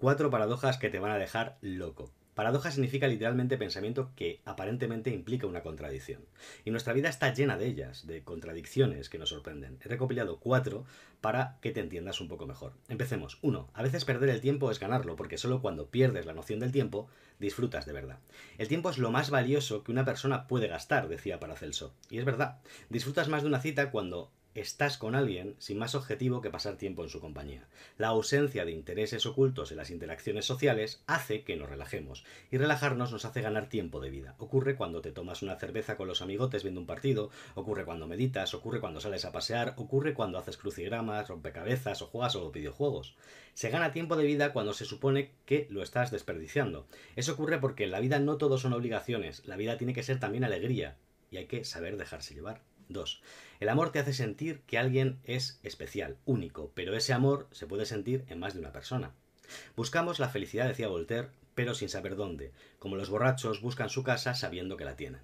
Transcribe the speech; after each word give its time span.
Cuatro 0.00 0.30
paradojas 0.30 0.78
que 0.78 0.88
te 0.88 0.98
van 0.98 1.10
a 1.10 1.18
dejar 1.18 1.58
loco. 1.60 2.10
Paradoja 2.32 2.70
significa 2.70 3.06
literalmente 3.06 3.58
pensamiento 3.58 4.12
que 4.16 4.40
aparentemente 4.46 5.10
implica 5.10 5.46
una 5.46 5.62
contradicción. 5.62 6.24
Y 6.64 6.70
nuestra 6.70 6.94
vida 6.94 7.10
está 7.10 7.34
llena 7.34 7.58
de 7.58 7.66
ellas, 7.66 8.06
de 8.06 8.24
contradicciones 8.24 9.10
que 9.10 9.18
nos 9.18 9.28
sorprenden. 9.28 9.76
He 9.84 9.88
recopilado 9.88 10.40
cuatro 10.40 10.86
para 11.20 11.58
que 11.60 11.70
te 11.70 11.80
entiendas 11.80 12.22
un 12.22 12.28
poco 12.28 12.46
mejor. 12.46 12.72
Empecemos. 12.88 13.36
Uno, 13.42 13.68
a 13.74 13.82
veces 13.82 14.06
perder 14.06 14.30
el 14.30 14.40
tiempo 14.40 14.70
es 14.70 14.80
ganarlo, 14.80 15.16
porque 15.16 15.36
solo 15.36 15.60
cuando 15.60 15.90
pierdes 15.90 16.24
la 16.24 16.32
noción 16.32 16.60
del 16.60 16.72
tiempo, 16.72 17.10
disfrutas 17.38 17.84
de 17.84 17.92
verdad. 17.92 18.20
El 18.56 18.68
tiempo 18.68 18.88
es 18.88 18.96
lo 18.96 19.10
más 19.10 19.28
valioso 19.28 19.84
que 19.84 19.92
una 19.92 20.06
persona 20.06 20.46
puede 20.46 20.68
gastar, 20.68 21.08
decía 21.08 21.40
Paracelso. 21.40 21.92
Y 22.08 22.16
es 22.16 22.24
verdad. 22.24 22.60
Disfrutas 22.88 23.28
más 23.28 23.42
de 23.42 23.48
una 23.48 23.60
cita 23.60 23.90
cuando 23.90 24.32
estás 24.54 24.98
con 24.98 25.14
alguien 25.14 25.54
sin 25.58 25.78
más 25.78 25.94
objetivo 25.94 26.40
que 26.40 26.50
pasar 26.50 26.76
tiempo 26.76 27.02
en 27.04 27.08
su 27.08 27.20
compañía. 27.20 27.68
La 27.98 28.08
ausencia 28.08 28.64
de 28.64 28.72
intereses 28.72 29.24
ocultos 29.26 29.70
en 29.70 29.76
las 29.76 29.90
interacciones 29.90 30.44
sociales 30.44 31.02
hace 31.06 31.44
que 31.44 31.56
nos 31.56 31.68
relajemos, 31.68 32.24
y 32.50 32.58
relajarnos 32.58 33.12
nos 33.12 33.24
hace 33.24 33.42
ganar 33.42 33.68
tiempo 33.68 34.00
de 34.00 34.10
vida. 34.10 34.34
Ocurre 34.38 34.76
cuando 34.76 35.00
te 35.00 35.12
tomas 35.12 35.42
una 35.42 35.56
cerveza 35.56 35.96
con 35.96 36.08
los 36.08 36.22
amigotes 36.22 36.62
viendo 36.62 36.80
un 36.80 36.86
partido, 36.86 37.30
ocurre 37.54 37.84
cuando 37.84 38.06
meditas, 38.06 38.54
ocurre 38.54 38.80
cuando 38.80 39.00
sales 39.00 39.24
a 39.24 39.32
pasear, 39.32 39.74
ocurre 39.76 40.14
cuando 40.14 40.38
haces 40.38 40.56
crucigramas, 40.56 41.28
rompecabezas 41.28 42.02
o 42.02 42.06
juegas 42.06 42.36
o 42.36 42.50
videojuegos. 42.50 43.14
Se 43.54 43.70
gana 43.70 43.92
tiempo 43.92 44.16
de 44.16 44.24
vida 44.24 44.52
cuando 44.52 44.72
se 44.72 44.84
supone 44.84 45.32
que 45.44 45.66
lo 45.70 45.82
estás 45.82 46.10
desperdiciando. 46.10 46.86
Eso 47.16 47.32
ocurre 47.32 47.58
porque 47.58 47.84
en 47.84 47.90
la 47.90 48.00
vida 48.00 48.18
no 48.18 48.36
todo 48.36 48.58
son 48.58 48.72
obligaciones, 48.72 49.46
la 49.46 49.56
vida 49.56 49.76
tiene 49.76 49.94
que 49.94 50.02
ser 50.02 50.18
también 50.18 50.44
alegría, 50.44 50.96
y 51.30 51.36
hay 51.36 51.46
que 51.46 51.64
saber 51.64 51.96
dejarse 51.96 52.34
llevar. 52.34 52.62
2. 52.92 53.22
El 53.60 53.68
amor 53.68 53.92
te 53.92 53.98
hace 53.98 54.12
sentir 54.12 54.60
que 54.66 54.78
alguien 54.78 55.20
es 55.24 55.60
especial, 55.62 56.18
único, 56.24 56.72
pero 56.74 56.96
ese 56.96 57.12
amor 57.12 57.48
se 57.52 57.66
puede 57.66 57.86
sentir 57.86 58.24
en 58.28 58.38
más 58.38 58.54
de 58.54 58.60
una 58.60 58.72
persona. 58.72 59.14
Buscamos 59.76 60.18
la 60.18 60.28
felicidad, 60.28 60.68
decía 60.68 60.88
Voltaire, 60.88 61.30
pero 61.54 61.74
sin 61.74 61.88
saber 61.88 62.16
dónde, 62.16 62.52
como 62.78 62.96
los 62.96 63.10
borrachos 63.10 63.60
buscan 63.60 63.90
su 63.90 64.02
casa 64.02 64.34
sabiendo 64.34 64.76
que 64.76 64.84
la 64.84 64.96
tienen. 64.96 65.20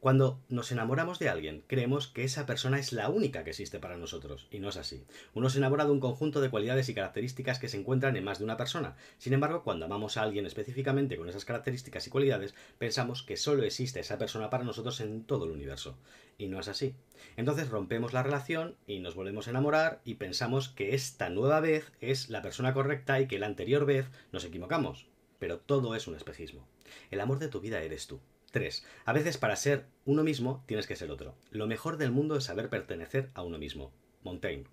Cuando 0.00 0.40
nos 0.48 0.72
enamoramos 0.72 1.18
de 1.18 1.28
alguien, 1.28 1.62
creemos 1.66 2.08
que 2.08 2.24
esa 2.24 2.46
persona 2.46 2.78
es 2.78 2.94
la 2.94 3.10
única 3.10 3.44
que 3.44 3.50
existe 3.50 3.78
para 3.78 3.98
nosotros, 3.98 4.48
y 4.50 4.58
no 4.58 4.70
es 4.70 4.78
así. 4.78 5.04
Uno 5.34 5.50
se 5.50 5.58
enamora 5.58 5.84
de 5.84 5.90
un 5.90 6.00
conjunto 6.00 6.40
de 6.40 6.48
cualidades 6.48 6.88
y 6.88 6.94
características 6.94 7.58
que 7.58 7.68
se 7.68 7.76
encuentran 7.76 8.16
en 8.16 8.24
más 8.24 8.38
de 8.38 8.44
una 8.44 8.56
persona. 8.56 8.96
Sin 9.18 9.34
embargo, 9.34 9.62
cuando 9.62 9.84
amamos 9.84 10.16
a 10.16 10.22
alguien 10.22 10.46
específicamente 10.46 11.18
con 11.18 11.28
esas 11.28 11.44
características 11.44 12.06
y 12.06 12.10
cualidades, 12.10 12.54
pensamos 12.78 13.22
que 13.22 13.36
solo 13.36 13.62
existe 13.62 14.00
esa 14.00 14.16
persona 14.16 14.48
para 14.48 14.64
nosotros 14.64 14.98
en 15.02 15.24
todo 15.24 15.44
el 15.44 15.50
universo. 15.50 15.98
Y 16.38 16.48
no 16.48 16.58
es 16.58 16.68
así. 16.68 16.94
Entonces 17.36 17.68
rompemos 17.68 18.14
la 18.14 18.22
relación 18.22 18.76
y 18.86 19.00
nos 19.00 19.14
volvemos 19.14 19.48
a 19.48 19.50
enamorar 19.50 20.00
y 20.06 20.14
pensamos 20.14 20.70
que 20.70 20.94
esta 20.94 21.28
nueva 21.28 21.60
vez 21.60 21.92
es 22.00 22.30
la 22.30 22.40
persona 22.40 22.72
correcta 22.72 23.20
y 23.20 23.26
que 23.26 23.38
la 23.38 23.48
anterior 23.48 23.84
vez 23.84 24.06
nos 24.32 24.46
equivocamos. 24.46 25.08
Pero 25.38 25.58
todo 25.58 25.94
es 25.94 26.06
un 26.06 26.16
espejismo. 26.16 26.66
El 27.10 27.20
amor 27.20 27.38
de 27.38 27.48
tu 27.48 27.60
vida 27.60 27.82
eres 27.82 28.06
tú. 28.06 28.18
3. 28.50 28.84
A 29.04 29.12
veces 29.12 29.38
para 29.38 29.56
ser 29.56 29.86
uno 30.04 30.24
mismo 30.24 30.62
tienes 30.66 30.86
que 30.86 30.96
ser 30.96 31.10
otro. 31.10 31.34
Lo 31.50 31.66
mejor 31.66 31.96
del 31.96 32.10
mundo 32.10 32.36
es 32.36 32.44
saber 32.44 32.68
pertenecer 32.68 33.30
a 33.34 33.42
uno 33.42 33.58
mismo. 33.58 33.92
Montaigne. 34.22 34.66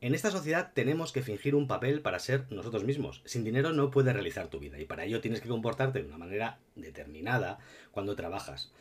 En 0.00 0.14
esta 0.14 0.30
sociedad 0.30 0.72
tenemos 0.74 1.10
que 1.12 1.22
fingir 1.22 1.54
un 1.54 1.68
papel 1.68 2.02
para 2.02 2.18
ser 2.18 2.44
nosotros 2.50 2.84
mismos. 2.84 3.22
Sin 3.24 3.44
dinero 3.44 3.72
no 3.72 3.90
puedes 3.90 4.12
realizar 4.12 4.48
tu 4.48 4.58
vida 4.58 4.78
y 4.78 4.84
para 4.84 5.04
ello 5.04 5.20
tienes 5.20 5.40
que 5.40 5.48
comportarte 5.48 6.02
de 6.02 6.08
una 6.08 6.18
manera 6.18 6.58
determinada 6.74 7.58
cuando 7.92 8.14
trabajas, 8.14 8.72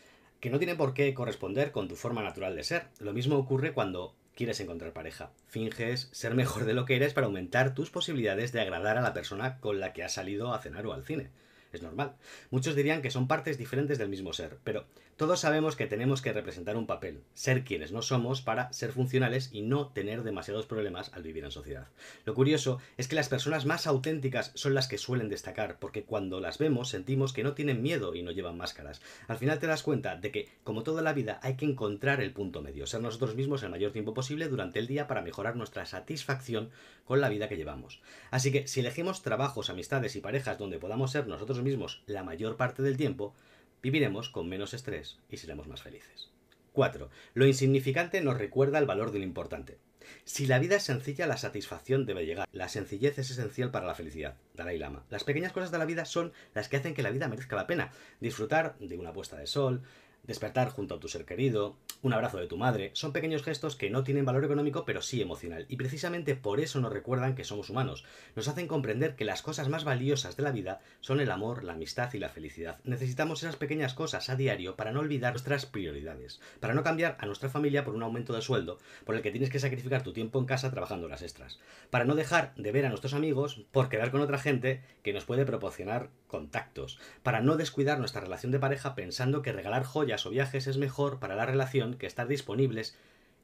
que 0.42 0.50
no 0.50 0.58
tiene 0.58 0.76
por 0.76 0.94
qué 0.94 1.14
corresponder 1.14 1.72
con 1.72 1.88
tu 1.88 1.96
forma 1.96 2.22
natural 2.22 2.56
de 2.56 2.64
ser. 2.64 2.88
Lo 3.00 3.14
mismo 3.14 3.38
ocurre 3.38 3.72
cuando 3.72 4.14
quieres 4.36 4.60
encontrar 4.60 4.92
pareja. 4.92 5.32
Finges 5.48 6.10
ser 6.12 6.36
mejor 6.36 6.66
de 6.66 6.74
lo 6.74 6.84
que 6.84 6.98
eres 6.98 7.14
para 7.14 7.28
aumentar 7.28 7.74
tus 7.74 7.92
posibilidades 7.92 8.52
de 8.52 8.60
agradar 8.60 8.98
a 8.98 9.02
la 9.02 9.14
persona 9.14 9.60
con 9.62 9.80
la 9.80 9.94
que 9.94 10.04
has 10.04 10.14
salido 10.14 10.54
a 10.54 10.60
cenar 10.60 10.86
o 10.86 10.92
al 10.92 11.06
cine 11.06 11.30
es 11.76 11.84
normal. 11.84 12.16
Muchos 12.50 12.76
dirían 12.76 13.02
que 13.02 13.12
son 13.12 13.28
partes 13.28 13.58
diferentes 13.58 13.98
del 13.98 14.10
mismo 14.10 14.34
ser, 14.34 14.58
pero 14.64 14.86
todos 15.18 15.40
sabemos 15.40 15.78
que 15.78 15.88
tenemos 15.88 16.22
que 16.22 16.34
representar 16.34 16.76
un 16.76 16.88
papel, 16.88 17.22
ser 17.34 17.64
quienes 17.64 17.94
no 17.94 18.02
somos 18.02 18.42
para 18.42 18.74
ser 18.74 18.92
funcionales 18.92 19.50
y 19.54 19.62
no 19.62 19.88
tener 19.88 20.24
demasiados 20.24 20.66
problemas 20.66 21.14
al 21.14 21.24
vivir 21.24 21.46
en 21.46 21.52
sociedad. 21.52 21.88
Lo 22.26 22.34
curioso 22.34 22.80
es 22.98 23.08
que 23.08 23.16
las 23.16 23.30
personas 23.30 23.66
más 23.66 23.88
auténticas 23.88 24.52
son 24.56 24.74
las 24.74 24.90
que 24.90 24.98
suelen 24.98 25.30
destacar, 25.30 25.80
porque 25.80 26.04
cuando 26.04 26.42
las 26.42 26.58
vemos 26.58 26.90
sentimos 26.90 27.32
que 27.32 27.44
no 27.44 27.54
tienen 27.54 27.82
miedo 27.82 28.14
y 28.14 28.24
no 28.24 28.32
llevan 28.32 28.58
máscaras. 28.58 29.02
Al 29.30 29.38
final 29.38 29.60
te 29.60 29.68
das 29.68 29.84
cuenta 29.84 30.18
de 30.18 30.32
que, 30.32 30.50
como 30.66 30.84
toda 30.84 31.02
la 31.02 31.14
vida, 31.14 31.40
hay 31.44 31.56
que 31.56 31.66
encontrar 31.66 32.20
el 32.20 32.34
punto 32.34 32.62
medio, 32.62 32.86
ser 32.86 33.02
nosotros 33.02 33.36
mismos 33.36 33.64
el 33.64 33.70
mayor 33.70 33.94
tiempo 33.94 34.14
posible 34.14 34.50
durante 34.50 34.80
el 34.80 34.88
día 34.88 35.08
para 35.08 35.22
mejorar 35.22 35.56
nuestra 35.56 35.86
satisfacción 35.86 36.72
con 37.06 37.22
la 37.22 37.30
vida 37.30 37.48
que 37.48 37.56
llevamos. 37.56 38.02
Así 38.32 38.52
que 38.52 38.68
si 38.68 38.82
elegimos 38.82 39.22
trabajos, 39.22 39.70
amistades 39.70 40.16
y 40.16 40.22
parejas 40.22 40.58
donde 40.58 40.80
podamos 40.80 41.12
ser 41.12 41.28
nosotros 41.28 41.60
mismos 41.66 42.02
la 42.06 42.24
mayor 42.24 42.56
parte 42.56 42.82
del 42.82 42.96
tiempo, 42.96 43.36
viviremos 43.84 44.30
con 44.30 44.48
menos 44.48 44.74
estrés 44.74 45.20
y 45.30 45.36
seremos 45.36 45.68
más 45.68 45.82
felices. 45.82 46.30
4. 46.72 47.10
Lo 47.34 47.46
insignificante 47.46 48.22
nos 48.22 48.38
recuerda 48.38 48.80
el 48.80 48.86
valor 48.86 49.12
de 49.12 49.20
lo 49.20 49.26
importante. 49.26 49.78
Si 50.24 50.46
la 50.46 50.60
vida 50.60 50.76
es 50.76 50.84
sencilla, 50.84 51.28
la 51.28 51.38
satisfacción 51.38 52.06
debe 52.06 52.26
llegar. 52.26 52.48
La 52.52 52.70
sencillez 52.70 53.18
es 53.18 53.32
esencial 53.32 53.72
para 53.72 53.88
la 53.88 53.96
felicidad. 53.96 54.38
Dalai 54.54 54.78
Lama. 54.78 55.04
Las 55.10 55.24
pequeñas 55.24 55.52
cosas 55.52 55.72
de 55.72 55.78
la 55.78 55.86
vida 55.86 56.06
son 56.06 56.34
las 56.54 56.70
que 56.70 56.78
hacen 56.78 56.94
que 56.94 57.04
la 57.04 57.10
vida 57.10 57.28
merezca 57.28 57.56
la 57.56 57.68
pena. 57.68 57.92
Disfrutar 58.20 58.78
de 58.80 58.98
una 58.98 59.14
puesta 59.14 59.38
de 59.38 59.48
sol, 59.48 59.82
despertar 60.28 60.70
junto 60.70 60.96
a 60.96 61.00
tu 61.00 61.08
ser 61.08 61.26
querido, 61.26 61.78
un 62.02 62.14
abrazo 62.14 62.38
de 62.38 62.48
tu 62.48 62.58
madre, 62.58 62.92
son 62.94 63.14
pequeños 63.14 63.44
gestos 63.44 63.76
que 63.76 63.90
no 63.90 64.04
tienen 64.04 64.26
valor 64.26 64.44
económico 64.44 64.86
pero 64.86 65.02
sí 65.02 65.22
emocional, 65.22 65.66
y 65.70 65.76
precisamente 65.76 66.36
por 66.36 66.60
eso 66.60 66.80
nos 66.80 66.94
recuerdan 66.94 67.36
que 67.36 67.44
somos 67.44 67.70
humanos, 67.70 68.06
nos 68.36 68.48
hacen 68.48 68.68
comprender 68.68 69.16
que 69.16 69.26
las 69.26 69.42
cosas 69.42 69.70
más 69.70 69.84
valiosas 69.84 70.38
de 70.38 70.44
la 70.44 70.52
vida 70.52 70.82
son 71.02 71.20
el 71.20 71.32
amor, 71.32 71.64
la 71.64 71.74
amistad 71.74 72.14
y 72.14 72.20
la 72.20 72.30
felicidad. 72.30 72.80
Necesitamos 72.84 73.44
esas 73.44 73.56
pequeñas 73.56 73.94
cosas 73.94 74.30
a 74.30 74.36
diario 74.36 74.76
para 74.76 74.92
no 74.92 75.00
olvidar 75.00 75.34
nuestras 75.34 75.66
prioridades, 75.66 76.40
para 76.60 76.74
no 76.74 76.84
cambiar 76.84 77.18
a 77.20 77.26
nuestra 77.26 77.50
familia 77.50 77.84
por 77.84 77.96
un 77.96 78.04
aumento 78.04 78.34
de 78.34 78.42
sueldo 78.42 78.80
por 79.06 79.16
el 79.16 79.22
que 79.22 79.32
tienes 79.32 79.50
que 79.50 79.60
sacrificar 79.60 80.04
tu 80.04 80.14
tiempo 80.14 80.40
en 80.40 80.46
casa 80.46 80.72
trabajando 80.72 81.08
las 81.08 81.22
extras, 81.22 81.60
para 81.90 82.06
no 82.06 82.16
dejar 82.16 82.54
de 82.56 82.72
ver 82.72 82.86
a 82.86 82.90
nuestros 82.90 83.14
amigos 83.14 83.66
por 83.72 83.90
quedar 83.90 84.12
con 84.12 84.22
otra 84.22 84.38
gente 84.38 84.82
que 85.04 85.14
nos 85.14 85.26
puede 85.26 85.46
proporcionar 85.46 86.10
contactos, 86.28 87.00
para 87.24 87.42
no 87.42 87.58
descuidar 87.58 88.00
nuestra 88.00 88.22
relación 88.22 88.52
de 88.52 88.60
pareja 88.60 88.96
pensando 88.96 89.42
que 89.42 89.54
regalar 89.54 89.84
joyas 89.84 90.15
o 90.24 90.30
viajes 90.30 90.68
es 90.68 90.78
mejor 90.78 91.20
para 91.20 91.36
la 91.36 91.48
relación 91.48 91.96
que 91.96 92.06
estar 92.06 92.28
disponibles 92.28 92.96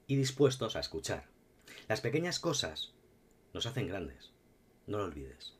y 0.06 0.14
dispuestos 0.14 0.76
a 0.76 0.80
escuchar. 0.80 1.24
Las 1.88 2.00
pequeñas 2.00 2.38
cosas 2.38 2.92
nos 3.52 3.66
hacen 3.66 3.88
grandes. 3.88 4.30
No 4.86 4.98
lo 4.98 5.04
olvides. 5.04 5.54